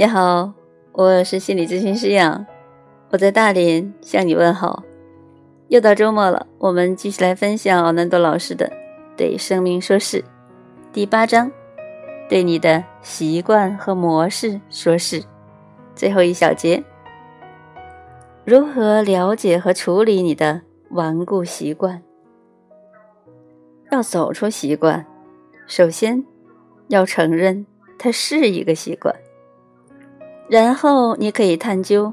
[0.00, 0.54] 你好，
[0.92, 2.46] 我是心理咨询师杨，
[3.10, 4.82] 我在大连向你问好。
[5.68, 8.64] 又到周末了，我们继续来分享奥南多老师的
[9.14, 10.22] 《对生命说是》
[10.90, 11.52] 第八章，
[12.30, 15.22] 对你的习惯和模式说是。
[15.94, 16.82] 最后一小节，
[18.46, 20.62] 如何了解和处理你的
[20.92, 22.02] 顽固习惯？
[23.90, 25.04] 要走出习惯，
[25.66, 26.24] 首先
[26.88, 27.66] 要承认
[27.98, 29.14] 它是一个习惯。
[30.50, 32.12] 然后你可以探究，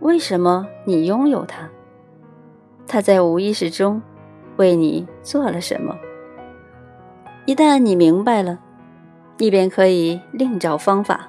[0.00, 1.68] 为什么你拥有它？
[2.86, 4.00] 它在无意识中
[4.56, 5.94] 为你做了什么？
[7.44, 8.58] 一旦你明白了，
[9.36, 11.28] 你便可以另找方法，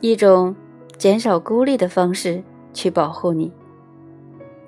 [0.00, 0.56] 一种
[0.96, 2.42] 减少孤立的方式
[2.72, 3.52] 去保护你。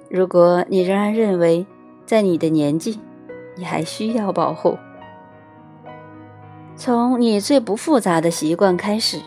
[0.09, 1.67] 如果你仍然认为
[2.07, 3.01] 在你的年纪，
[3.57, 4.79] 你还需要保护，
[6.77, 9.19] 从你最不复杂的习惯开始。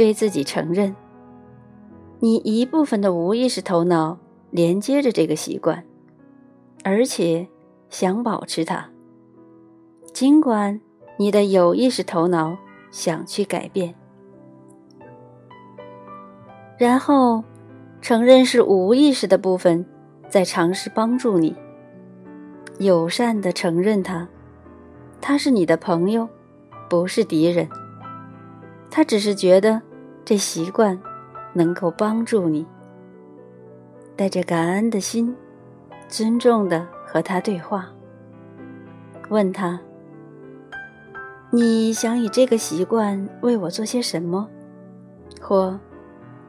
[0.00, 0.96] 对自己承认，
[2.20, 4.16] 你一部分的无意识头脑
[4.50, 5.84] 连接着这个习惯，
[6.82, 7.46] 而且
[7.90, 8.88] 想保持它，
[10.14, 10.80] 尽管
[11.18, 12.56] 你的有意识头脑
[12.90, 13.94] 想去改变。
[16.78, 17.44] 然后，
[18.00, 19.84] 承认是无意识的部分
[20.30, 21.54] 在尝试帮助你，
[22.78, 24.26] 友善的承认它，
[25.20, 26.26] 他是你的朋友，
[26.88, 27.68] 不是敌人。
[28.90, 29.82] 他只是觉得。
[30.30, 30.96] 这习惯
[31.52, 32.64] 能够帮助你，
[34.14, 35.34] 带着感恩的心，
[36.06, 37.88] 尊重的和他对话，
[39.28, 39.80] 问他
[41.50, 44.48] ：“你想以这个习惯为我做些什么，
[45.40, 45.76] 或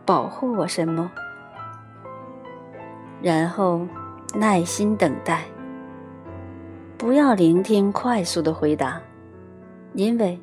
[0.05, 1.11] 保护我什么？”
[3.19, 3.81] 然后
[4.35, 5.45] 耐心等待，
[6.99, 9.01] 不要聆听快速的回答，
[9.95, 10.39] 因为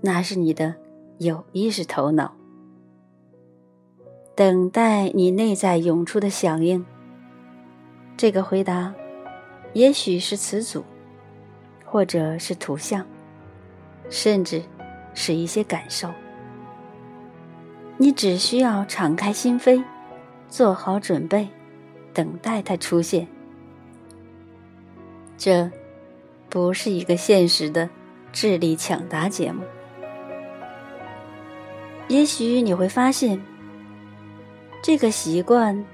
[0.00, 0.72] 那是你的
[1.18, 2.32] 有意识头脑。
[4.34, 6.84] 等待你内在涌出的响应。
[8.16, 8.94] 这个回答，
[9.74, 10.82] 也许是词组，
[11.84, 13.04] 或者是图像，
[14.08, 14.62] 甚至
[15.12, 16.08] 是一些感受。
[17.98, 19.84] 你只需要敞开心扉，
[20.48, 21.46] 做好准备，
[22.14, 23.28] 等待它出现。
[25.36, 25.70] 这，
[26.48, 27.90] 不是一个现实的
[28.32, 29.62] 智力抢答节目。
[32.08, 33.38] 也许你会发现。
[34.82, 35.84] 这个习惯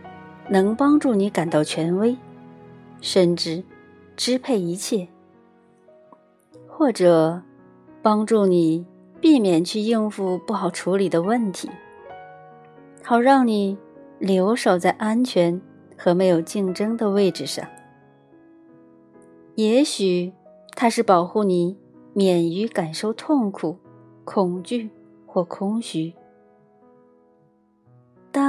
[0.48, 2.16] 能帮助你感到权威，
[3.02, 3.62] 甚至
[4.16, 5.06] 支配一切，
[6.66, 7.42] 或者
[8.00, 8.86] 帮助你
[9.20, 11.68] 避免去应付不好处理的问题，
[13.04, 13.76] 好让你
[14.18, 15.60] 留守在安全
[15.98, 17.68] 和没有竞争的位置上。
[19.56, 20.32] 也许
[20.74, 21.76] 它是保护你
[22.14, 23.76] 免于感受痛苦、
[24.24, 24.88] 恐惧
[25.26, 26.14] 或空虚。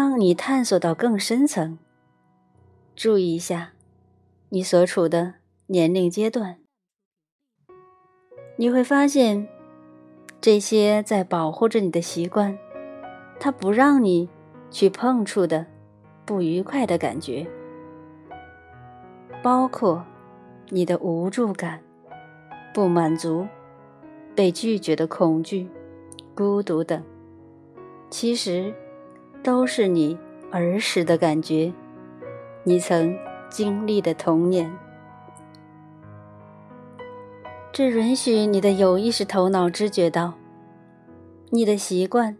[0.09, 1.77] 让你探索到更深层，
[2.95, 3.73] 注意一下
[4.49, 5.35] 你所处的
[5.67, 6.57] 年龄阶段，
[8.55, 9.47] 你会发现
[10.41, 12.57] 这些在保护着你的习惯，
[13.39, 14.27] 它不让你
[14.71, 15.67] 去碰触的
[16.25, 17.45] 不愉快的感觉，
[19.43, 20.03] 包括
[20.69, 21.79] 你的无助感、
[22.73, 23.47] 不满足、
[24.35, 25.69] 被拒绝的恐惧、
[26.33, 27.03] 孤独等，
[28.09, 28.73] 其实。
[29.41, 30.17] 都是你
[30.51, 31.73] 儿时的感觉，
[32.63, 33.17] 你曾
[33.49, 34.71] 经历的童年。
[37.71, 40.33] 这允许你的有意识头脑知觉到，
[41.51, 42.35] 你的习惯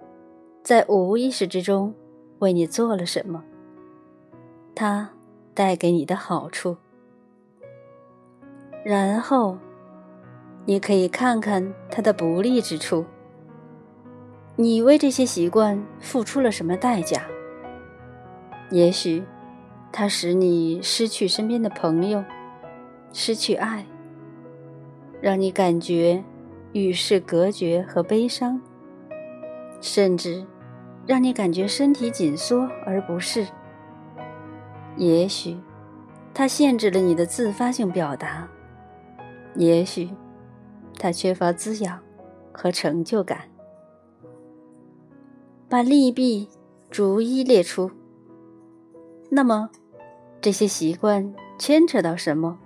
[0.62, 1.94] 在无意识之中
[2.40, 3.44] 为你做了什么，
[4.76, 5.10] 它
[5.54, 6.76] 带给你的好处。
[8.84, 9.58] 然后，
[10.66, 13.06] 你可以看看它的不利之处。
[14.62, 17.22] 你为这些习惯付出了什么代价？
[18.72, 19.24] 也许，
[19.90, 22.22] 它使你失去身边的朋友，
[23.14, 23.86] 失去爱，
[25.22, 26.22] 让你感觉
[26.74, 28.60] 与世隔绝和悲伤，
[29.80, 30.46] 甚至
[31.08, 33.48] 让你感觉身体紧缩而不适。
[34.98, 35.58] 也许，
[36.34, 38.50] 它限制了你的自发性表达；
[39.56, 40.10] 也许，
[40.98, 41.98] 它缺乏滋养
[42.52, 43.49] 和成就感。
[45.70, 46.50] 把利弊
[46.90, 47.92] 逐一列出。
[49.30, 49.70] 那么，
[50.42, 52.58] 这些习惯牵扯到什么？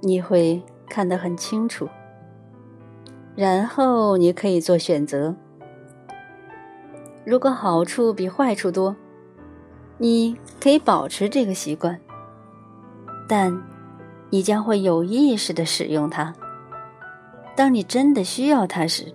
[0.00, 1.88] 你会看得很清楚。
[3.34, 5.34] 然后你可以做选择。
[7.24, 8.94] 如果好处比坏处多，
[9.98, 12.00] 你可以保持这个习惯，
[13.28, 13.60] 但
[14.30, 16.32] 你将会有意识的使用它。
[17.56, 19.12] 当你真的需要它时，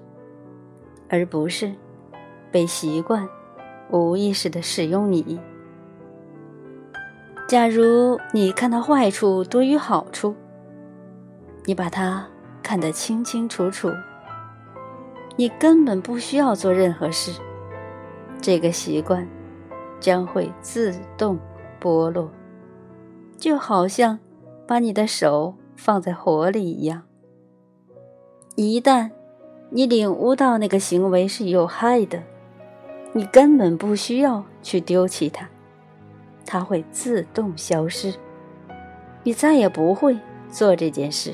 [1.07, 1.73] 而不是。
[2.51, 3.27] 被习惯
[3.91, 5.39] 无意识的使用你。
[7.47, 10.35] 假如你看到坏处多于好处，
[11.65, 12.27] 你把它
[12.61, 13.91] 看得清清楚楚，
[15.35, 17.31] 你根本不需要做任何事，
[18.39, 19.27] 这个习惯
[19.99, 21.39] 将会自动
[21.81, 22.29] 剥落，
[23.37, 24.19] 就好像
[24.67, 27.01] 把你的手放在火里一样。
[28.55, 29.09] 一旦
[29.71, 32.21] 你领悟到那个行为是有害的，
[33.13, 35.47] 你根本不需要去丢弃它。
[36.45, 38.15] 它会自动消失，
[39.23, 40.17] 你再也不会
[40.49, 41.33] 做这件事。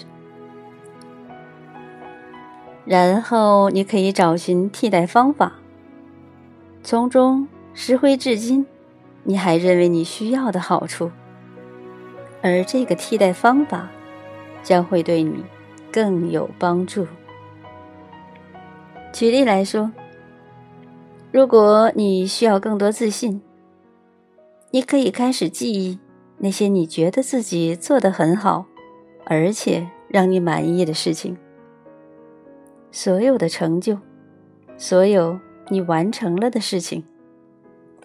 [2.84, 5.54] 然后你可以找寻替代方法，
[6.84, 8.66] 从中拾回至今
[9.24, 11.12] 你还认为你需要的好处，
[12.42, 13.90] 而这个替代方法
[14.62, 15.46] 将会对你
[15.92, 17.08] 更有帮助。
[19.14, 19.92] 举例来说，
[21.36, 23.42] 如果你需要更多自信。
[24.72, 26.00] 你可以开始记忆
[26.38, 28.68] 那些你觉得自己做得很好，
[29.26, 31.36] 而且让你满意的事情。
[32.90, 33.98] 所有的成就，
[34.78, 35.38] 所有
[35.68, 37.04] 你完成了的事情，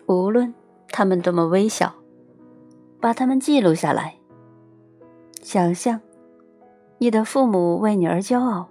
[0.07, 0.53] 无论
[0.89, 1.95] 他们多么微小，
[3.01, 4.17] 把它们记录下来。
[5.41, 6.01] 想象
[6.99, 8.67] 你的父母为你而骄傲，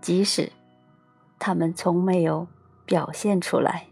[0.00, 0.50] 即使
[1.38, 2.48] 他们从没有
[2.84, 3.86] 表现出来。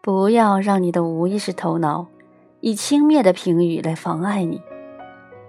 [0.00, 2.08] 不要让你的无意识头脑
[2.60, 4.60] 以轻蔑的评语来妨碍你，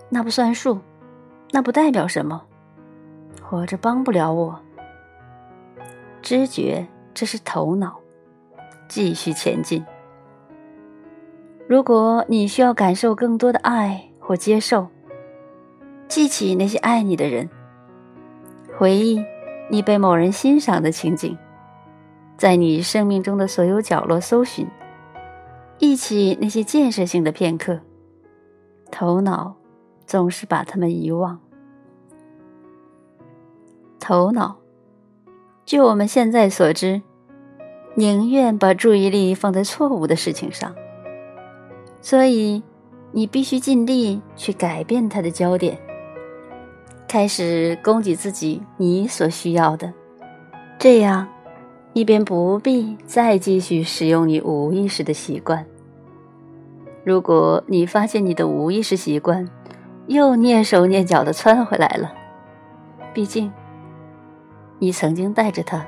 [0.10, 0.80] 那不算数，
[1.52, 2.46] 那不代表什么，
[3.42, 4.60] 活着帮不了我。
[6.22, 8.00] 知觉，这是头脑，
[8.88, 9.84] 继续前进。
[11.68, 14.88] 如果你需要感受更多的爱或接受，
[16.08, 17.50] 记起那些爱你的人，
[18.78, 19.24] 回忆
[19.74, 21.36] 你被某人欣赏的情景。
[22.38, 24.68] 在你生命中的所有角落搜寻，
[25.80, 27.80] 忆起那些建设性的片刻。
[28.92, 29.56] 头脑
[30.06, 31.40] 总是把它们遗忘。
[34.00, 34.58] 头脑，
[35.66, 37.02] 据我们现在所知，
[37.96, 40.76] 宁愿把注意力放在错误的事情上。
[42.00, 42.62] 所以，
[43.12, 45.80] 你必须尽力去改变它的焦点，
[47.14, 49.94] 开始供给自己你所需要的，
[50.80, 51.28] 这样。
[51.94, 55.64] 你便不必再继续使用你无意识的习惯。
[57.04, 59.48] 如果你发现你的无意识习惯
[60.08, 62.12] 又蹑手蹑脚的窜回来了，
[63.14, 63.54] 毕竟
[64.80, 65.86] 你曾经带着它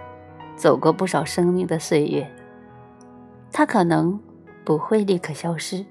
[0.56, 2.31] 走过不少生命的岁月，
[3.51, 4.19] 它可能
[4.63, 5.83] 不会立刻消失。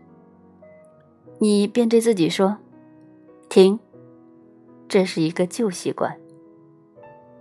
[1.41, 2.59] 你便对自己说
[3.51, 3.81] ：“停，
[4.95, 6.17] 这是一个旧习惯，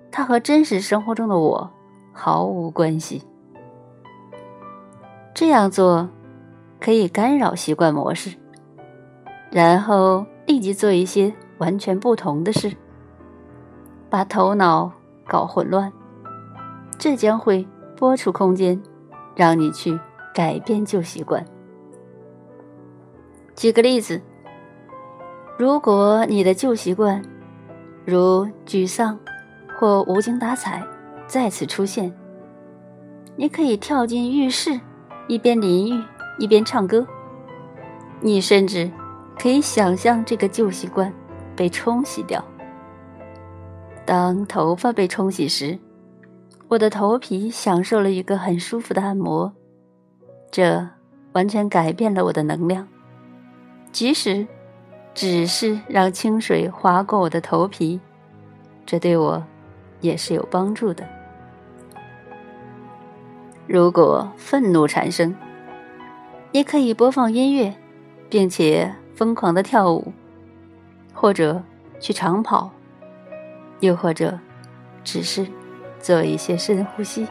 [0.09, 1.71] 它和真实生活中的我。”
[2.11, 3.21] 毫无关系。
[5.35, 6.09] 这样做
[6.81, 8.35] 可以干扰习惯模式，
[9.51, 12.75] 然后立即做一些完全不同的事，
[14.09, 14.91] 把头脑
[15.27, 15.93] 搞混乱。
[16.97, 18.81] 这将会拨出空间，
[19.35, 19.99] 让你去
[20.33, 21.45] 改变旧习惯。
[23.55, 24.19] 举个例子，
[25.59, 27.23] 如果你的旧习惯
[28.05, 29.17] 如沮丧
[29.77, 30.83] 或无精打采。
[31.25, 32.13] 再次出现，
[33.35, 34.79] 你可以跳进浴室，
[35.27, 36.03] 一边淋浴
[36.37, 37.07] 一边唱歌。
[38.21, 38.91] 你甚至
[39.39, 41.11] 可以想象这个旧习惯
[41.55, 42.43] 被冲洗掉。
[44.05, 45.79] 当头发被冲洗时，
[46.67, 49.51] 我的头皮享受了一个很舒服的按摩，
[50.51, 50.87] 这
[51.31, 52.87] 完全改变了我的能量。
[53.91, 54.45] 即使
[55.13, 57.99] 只是让清水划过我的头皮，
[58.85, 59.43] 这对我
[60.01, 61.07] 也是有帮助的。
[63.67, 65.35] 如果愤怒产生，
[66.51, 67.73] 你可以播放音乐，
[68.29, 70.11] 并且疯狂的跳舞，
[71.13, 71.61] 或者
[71.99, 72.71] 去长跑，
[73.79, 74.37] 又或者
[75.03, 75.47] 只是
[75.99, 77.27] 做一些深呼吸。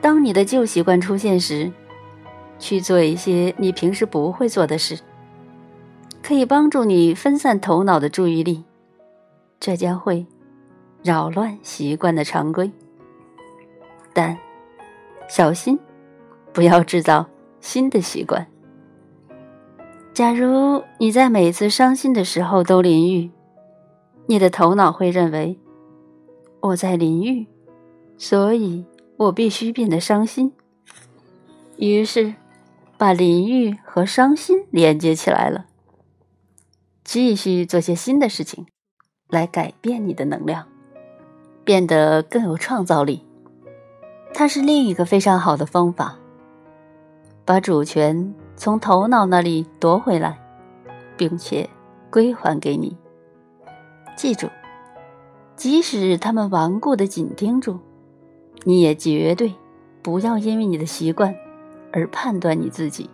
[0.00, 1.70] 当你的旧习惯出现时，
[2.58, 4.98] 去做一些你平时不会做的事，
[6.28, 8.62] 可以帮助你分散头脑的注意力，
[9.58, 10.26] 这将会
[11.02, 12.70] 扰乱习惯的常规，
[14.12, 14.36] 但。
[15.26, 15.78] 小心，
[16.52, 17.26] 不要制造
[17.62, 18.46] 新的习惯。
[20.12, 23.30] 假如你在每次伤心的时候都淋浴，
[24.26, 25.58] 你的头脑会认为
[26.60, 27.46] 我在淋浴，
[28.18, 28.84] 所以
[29.16, 30.52] 我必须变得伤心。
[31.78, 32.34] 于是，
[32.98, 35.64] 把淋浴和伤心连接起来了。
[37.08, 38.66] 继续做些新的事情，
[39.30, 40.66] 来改变你的能量，
[41.64, 43.24] 变得更有创造力。
[44.34, 46.18] 它是另一个非常好的方法，
[47.46, 50.38] 把主权从头脑那里夺回来，
[51.16, 51.70] 并且
[52.10, 52.94] 归还给你。
[54.14, 54.50] 记住，
[55.56, 57.78] 即使他们顽固的紧盯住，
[58.64, 59.54] 你也绝对
[60.02, 61.34] 不要因为你的习惯
[61.90, 63.08] 而判断你自己，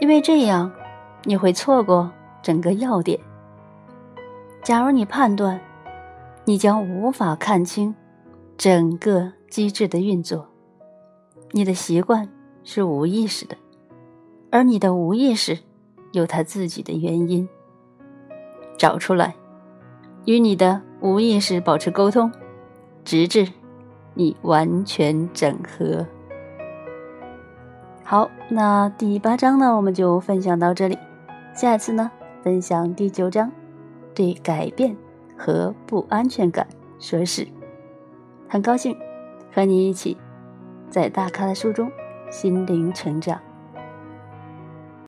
[0.00, 0.70] 因为这样
[1.24, 3.18] 你会错过整个要点。
[4.62, 5.60] 假如你判断，
[6.44, 7.94] 你将无法看清
[8.56, 10.48] 整个机制的运作。
[11.52, 12.28] 你的习惯
[12.62, 13.56] 是无意识的，
[14.50, 15.58] 而你的无意识
[16.12, 17.48] 有它自己的原因。
[18.76, 19.34] 找出来，
[20.26, 22.30] 与你的无意识保持沟通，
[23.04, 23.48] 直至
[24.14, 26.06] 你完全整合。
[28.04, 30.98] 好，那第八章呢，我们就分享到这里。
[31.54, 32.10] 下一次呢，
[32.42, 33.50] 分享第九章。
[34.12, 34.96] 对改变
[35.36, 36.66] 和不安全感
[36.98, 37.46] 说是，
[38.48, 38.96] 很高兴
[39.52, 40.16] 和你一起
[40.90, 41.90] 在大咖的书中
[42.30, 43.40] 心灵成长。